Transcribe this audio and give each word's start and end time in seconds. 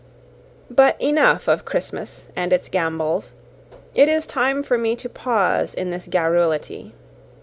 But 0.71 0.99
enough 0.99 1.47
of 1.47 1.63
Christmas 1.63 2.25
and 2.35 2.51
its 2.51 2.69
gambols; 2.69 3.33
it 3.93 4.09
is 4.09 4.25
time 4.25 4.63
for 4.63 4.75
me 4.75 4.95
to 4.95 5.07
pause 5.07 5.75
in 5.75 5.91
this 5.91 6.07
garrulity. 6.07 6.95